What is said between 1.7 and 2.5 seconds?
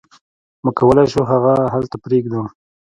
هلته پریږدو